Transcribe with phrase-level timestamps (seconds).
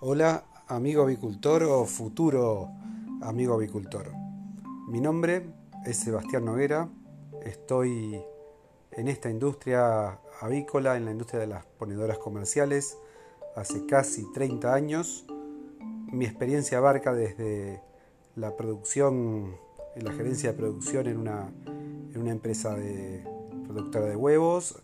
[0.00, 2.68] Hola amigo avicultor o futuro
[3.22, 4.12] amigo avicultor.
[4.88, 5.46] Mi nombre
[5.84, 6.88] es Sebastián Noguera,
[7.42, 8.22] estoy
[8.92, 12.98] en esta industria avícola, en la industria de las ponedoras comerciales,
[13.54, 15.24] hace casi 30 años.
[16.12, 17.82] Mi experiencia abarca desde
[18.34, 19.56] la producción,
[19.94, 21.50] en la gerencia de producción en una,
[22.14, 23.24] empresa de
[23.66, 24.82] productora de huevos,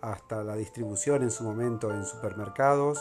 [0.00, 2.98] hasta la distribución en su momento en supermercados,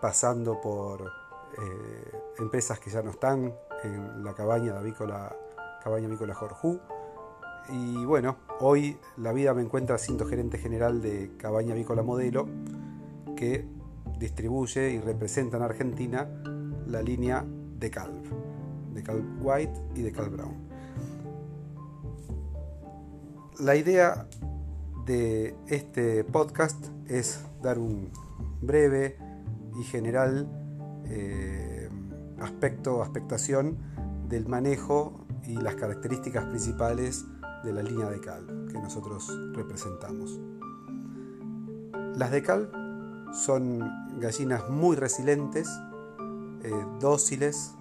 [0.00, 5.34] pasando por eh, empresas que ya no están en la cabaña avícola,
[5.82, 6.80] cabaña avícola Jorjú.
[7.68, 12.46] Y bueno, hoy la vida me encuentra siendo gerente general de Cabaña Avícola Modelo,
[13.34, 13.66] que
[14.18, 16.28] distribuye y representa en Argentina
[16.86, 18.22] la línea de Calv,
[18.94, 20.68] de Calv White y de Calv Brown.
[23.58, 24.28] La idea
[25.06, 28.10] de este podcast es dar un
[28.60, 29.25] breve
[29.78, 30.48] y general
[31.06, 31.88] eh,
[32.40, 33.78] aspecto, aspectación
[34.28, 37.24] del manejo y las características principales
[37.64, 40.40] de la línea de cal que nosotros representamos.
[42.16, 42.70] Las de cal
[43.32, 43.80] son
[44.18, 45.68] gallinas muy resilientes,
[46.62, 47.74] eh, dóciles,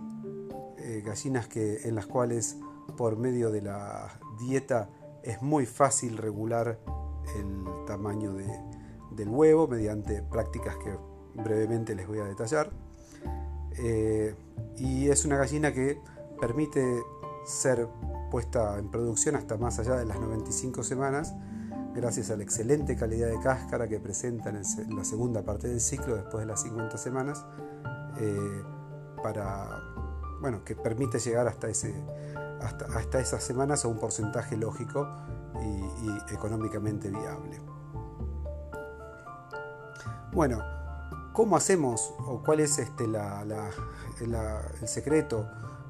[0.78, 2.58] eh, gallinas que, en las cuales
[2.98, 4.90] por medio de la dieta
[5.24, 6.80] es muy fácil regular
[7.36, 8.34] el tamaño
[9.12, 10.96] del huevo mediante prácticas que
[11.36, 12.70] brevemente les voy a detallar.
[13.78, 14.36] Eh,
[14.78, 16.00] y es una gallina que
[16.40, 17.04] permite
[17.46, 17.88] ser
[18.32, 21.34] puesta en producción hasta más allá de las 95 semanas
[21.94, 24.64] gracias a la excelente calidad de cáscara que presenta en,
[24.96, 27.46] la segunda parte del ciclo después de las 50 semanas
[28.20, 28.64] eh,
[29.22, 29.82] para
[30.42, 31.94] bueno que permite llegar hasta ese
[32.62, 35.08] hasta, hasta esas semanas a un porcentaje lógico
[35.62, 37.62] y, económicamente viable.
[40.34, 40.62] Bueno,
[41.36, 45.48] ¿cómo hacemos o cuál es este, el secreto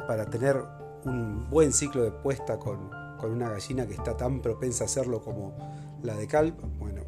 [0.08, 0.62] para tener
[1.06, 2.90] un buen ciclo de puesta con,
[3.26, 5.56] una gallina que está tan propensa a hacerlo como
[6.04, 6.60] la de Calp?
[6.78, 7.02] Bueno,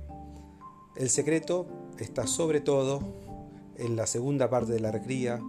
[0.95, 1.67] el secreto
[1.99, 3.01] está sobre todo
[3.75, 5.39] en la segunda parte de la recría,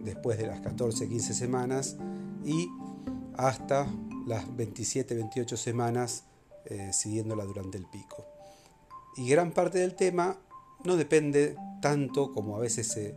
[0.00, 1.96] después de las 14-15 semanas
[2.44, 2.68] y
[3.38, 3.86] hasta
[4.26, 6.24] las 27-28 semanas
[6.66, 8.26] eh, siguiéndola durante el pico.
[9.16, 10.36] Y gran parte del tema
[10.84, 13.14] no depende tanto como a veces se,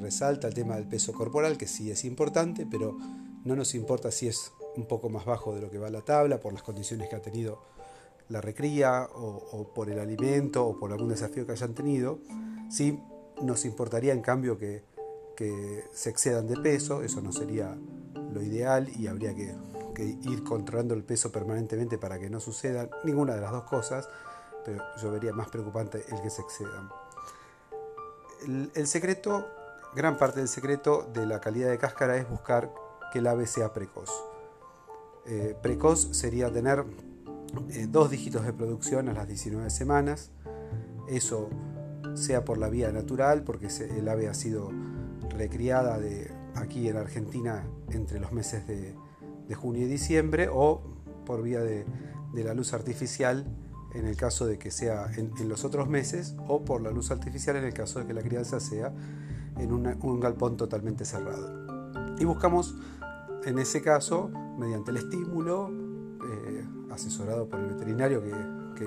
[0.00, 2.96] resalta el tema del peso corporal, que sí es importante, pero
[3.44, 6.38] no nos importa si es un poco más bajo de lo que va la tabla
[6.38, 7.62] por las condiciones que ha tenido
[8.28, 12.20] la recría o, por el alimento o por algún desafío que hayan tenido.
[12.70, 13.00] Sí
[13.42, 14.84] nos importaría en cambio que,
[15.36, 17.76] que se excedan de peso, eso no sería
[18.32, 19.56] lo ideal y habría que
[19.98, 24.08] ir controlando el peso permanentemente para que no suceda ninguna de las dos cosas,
[24.64, 26.90] pero yo vería más preocupante el que se excedan.
[28.74, 29.46] El, secreto,
[29.94, 32.72] gran parte del secreto de la calidad de cáscara es buscar
[33.12, 34.10] que el ave sea precoz.
[35.26, 36.84] Eh, precoz sería tener
[37.70, 40.30] eh, dos dígitos de producción a las 19 semanas,
[41.08, 41.50] eso
[42.14, 44.70] sea por la vía natural, porque el ave ha sido
[45.28, 48.94] recriada de aquí en Argentina entre los meses de,
[49.50, 50.80] de junio y diciembre o
[51.26, 51.84] por vía de,
[52.34, 53.44] la luz artificial
[53.94, 57.56] en el caso de que sea en, los otros meses o por la luz artificial
[57.56, 58.92] en el caso de que la crianza sea
[59.58, 61.70] en un galpón totalmente cerrado.
[62.18, 62.76] Y buscamos
[63.44, 68.30] en ese caso, mediante el estímulo, eh, asesorado por el veterinario que,
[68.76, 68.86] que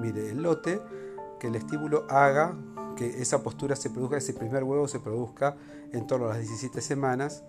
[0.00, 0.80] mire el lote,
[1.38, 2.56] que el estímulo haga
[2.96, 5.56] que esa postura se produzca, ese primer huevo se produzca
[5.92, 7.44] en torno a las 17 semanas,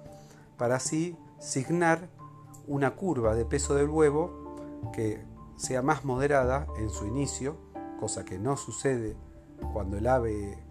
[0.57, 2.09] para así signar
[2.67, 4.55] una curva de peso del huevo
[4.93, 5.23] que
[5.57, 7.57] sea más moderada en su inicio,
[7.99, 9.17] cosa que no sucede
[9.73, 10.63] cuando el ave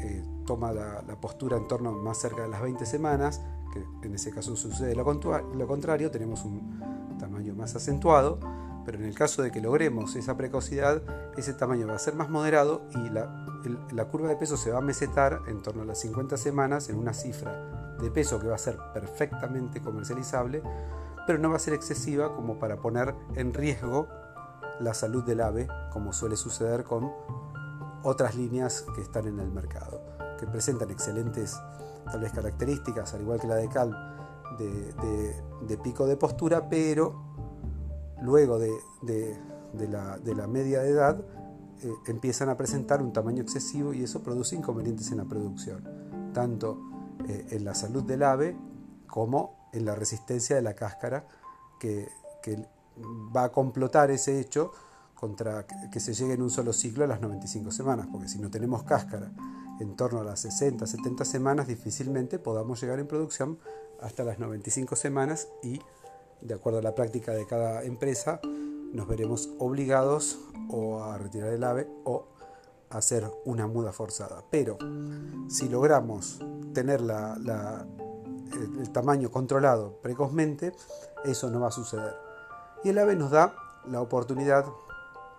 [0.00, 3.42] eh, toma la, postura en torno más cerca de las 20 semanas,
[3.72, 6.80] que en ese caso sucede lo, contrario, tenemos un
[7.18, 8.38] tamaño más acentuado,
[8.84, 11.02] pero en el caso de que logremos esa precocidad,
[11.36, 13.46] ese tamaño va a ser más moderado y la,
[13.92, 16.96] la curva de peso se va a mesetar en torno a las 50 semanas en
[16.96, 20.62] una cifra de peso que va a ser perfectamente comercializable
[21.26, 24.08] pero no va a ser excesiva como para poner en riesgo
[24.80, 27.12] la salud del ave, como suele suceder con
[28.02, 30.00] otras líneas que están en el mercado,
[30.38, 31.56] que presentan excelentes
[32.10, 34.10] tal vez características, al igual que la de Cal,
[34.58, 37.14] de, pico de postura, pero
[38.22, 38.70] luego de,
[39.88, 41.20] la, media de edad
[41.82, 45.84] eh, empiezan a presentar un tamaño excesivo y eso produce inconvenientes en la producción,
[46.32, 46.78] tanto
[47.28, 48.56] eh, en la salud del ave
[49.06, 51.26] como en la resistencia de la cáscara
[51.78, 52.08] que,
[52.96, 54.72] va a complotar ese hecho
[55.14, 58.50] contra que se llegue en un solo ciclo a las 95 semanas, porque si no
[58.50, 59.30] tenemos cáscara
[59.78, 63.58] en torno a las 60, 70 semanas, difícilmente podamos llegar en producción
[64.00, 65.80] hasta las 95 semanas y,
[66.40, 68.40] de acuerdo a la práctica de cada empresa,
[68.92, 70.38] nos veremos obligados
[70.70, 72.26] o a retirar el ave o
[72.88, 74.42] a hacer una muda forzada.
[74.50, 74.78] Pero
[75.48, 76.40] si logramos
[76.72, 80.72] tener el tamaño controlado precozmente,
[81.24, 82.29] eso no va a suceder.
[82.84, 83.54] Y el ave nos da
[83.86, 84.64] la oportunidad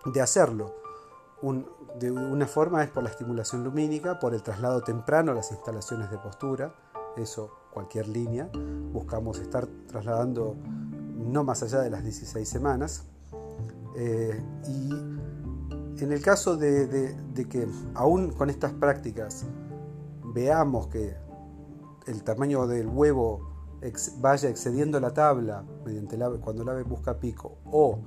[0.04, 0.82] de hacerlo
[1.98, 6.10] de una forma es por la estimulación lumínica, por el traslado temprano a las instalaciones
[6.10, 6.72] de postura,
[7.16, 8.48] eso cualquier línea,
[8.92, 10.54] buscamos estar trasladando
[11.16, 13.04] no más allá de las 16 semanas.
[13.96, 14.90] Eh, y
[16.02, 17.16] en el caso de,
[17.50, 19.44] que aún con estas prácticas
[20.34, 21.16] veamos que
[22.06, 23.51] el tamaño del huevo
[24.18, 27.98] vaya excediendo la tabla mediante el ave, cuando el ave busca pico, o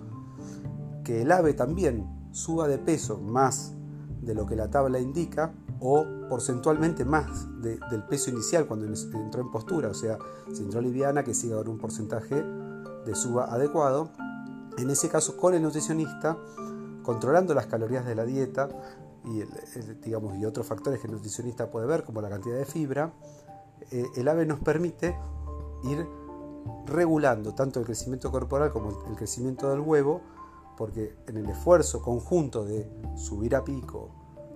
[1.04, 3.74] que el ave también suba de peso más
[4.22, 9.51] de lo que la tabla indica o porcentualmente más del peso inicial cuando entró en
[9.51, 10.18] postura, o sea,
[10.54, 12.36] si entró liviana que siga con un porcentaje
[13.06, 14.10] de suba adecuado.
[14.77, 16.38] En ese caso, con el nutricionista,
[17.04, 18.68] controlando las calorías de la dieta
[19.25, 19.44] y,
[20.04, 23.13] digamos, y otros factores que el nutricionista puede ver, como la cantidad de fibra,
[23.92, 25.16] eh, el AVE nos permite
[25.90, 26.08] ir
[26.86, 30.22] regulando tanto el crecimiento corporal como el crecimiento del huevo
[30.78, 34.10] porque en el esfuerzo conjunto de subir a pico,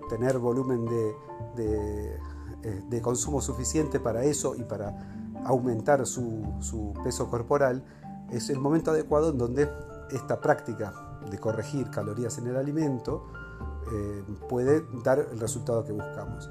[0.10, 2.20] tener volumen de,
[2.64, 7.84] eh, consumo suficiente para eso y para aumentar su, peso corporal,
[8.30, 9.70] es el momento adecuado en donde
[10.12, 10.94] esta práctica
[11.30, 13.28] de corregir calorías en el alimento
[13.92, 16.50] eh, puede dar el resultado que buscamos.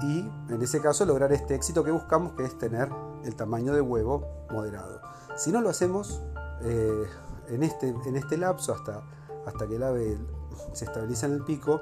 [0.00, 2.88] Y en ese caso lograr este éxito que buscamos, que es tener
[3.24, 5.00] el tamaño de huevo moderado.
[5.36, 6.22] Si no lo hacemos,
[6.62, 7.06] eh,
[7.48, 9.02] en este, en este lapso, hasta,
[9.46, 10.18] hasta que el ave
[10.72, 11.80] se estabiliza en el pico,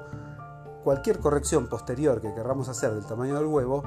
[0.83, 3.83] cualquier corrección posterior que querramos hacer del tamaño del huevo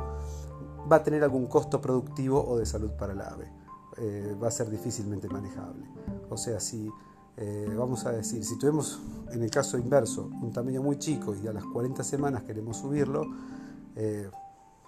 [0.91, 3.51] va a tener algún costo productivo o de salud para el ave.
[3.97, 5.87] Eh, va a ser difícilmente manejable.
[6.29, 6.91] O sea, si
[7.37, 11.47] eh, vamos a decir, si tuvimos en el caso inverso un tamaño muy chico y
[11.47, 13.23] a las 40 semanas queremos subirlo,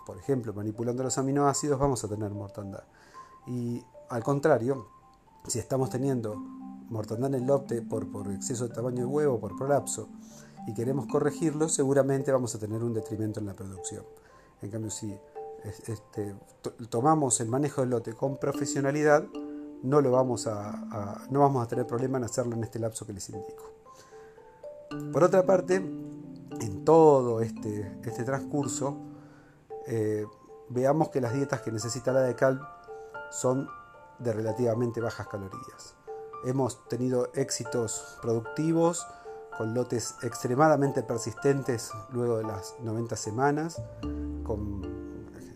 [0.06, 2.84] por ejemplo, manipulando los aminoácidos, vamos a tener mortandad.
[3.46, 4.86] Y al contrario,
[5.46, 6.36] si estamos teniendo
[6.88, 10.08] mortandad en el lote por, por exceso de tamaño de huevo, por prolapso,
[10.66, 14.04] y queremos corregirlo, seguramente vamos a tener un detrimento en la producción.
[14.62, 15.16] En cambio, si
[15.86, 16.34] este,
[16.88, 19.24] tomamos el manejo del lote con profesionalidad,
[19.82, 23.12] no, lo vamos a, no vamos a tener problema en hacerlo en este lapso que
[23.12, 23.72] les indico.
[25.12, 28.96] Por otra parte, en todo este, este transcurso,
[29.86, 30.26] eh,
[30.68, 32.60] veamos que las dietas que necesita la decal
[33.30, 33.68] son
[34.18, 35.94] de relativamente bajas calorías.
[36.44, 39.06] Hemos tenido éxitos productivos
[39.56, 43.80] con lotes extremadamente persistentes luego de las 90 semanas,
[44.42, 44.82] con,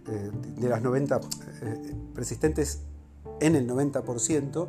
[0.06, 1.20] eh, de las 90
[1.62, 2.82] eh, persistentes
[3.40, 4.68] en el 90%,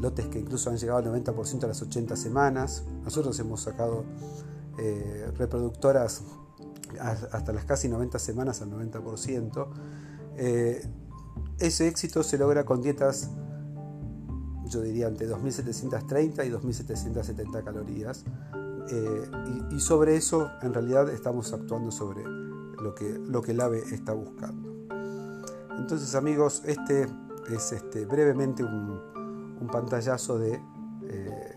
[0.00, 2.84] lotes que incluso han llegado al 90% a las 80 semanas.
[3.04, 4.04] Nosotros hemos sacado
[5.36, 6.22] reproductoras
[7.00, 9.68] hasta las casi 90 semanas al 90%.
[11.58, 13.30] ese éxito se logra con dietas
[14.68, 18.24] yo diría entre 2.730 y 2.770 calorías.
[18.90, 19.30] Eh,
[19.70, 24.14] y, sobre eso en realidad estamos actuando sobre lo que, lo que el ave está
[24.14, 24.86] buscando.
[25.76, 27.06] Entonces amigos, este
[27.50, 30.60] es este, brevemente un, un pantallazo de,
[31.02, 31.56] eh,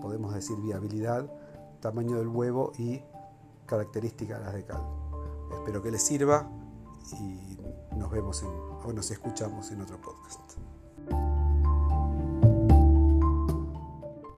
[0.00, 1.30] podemos decir, viabilidad,
[1.80, 3.00] tamaño del huevo y
[3.66, 4.82] características de cal.
[5.52, 6.48] Espero que les sirva
[7.20, 7.58] y
[7.96, 10.45] nos vemos en, o nos escuchamos en otro podcast.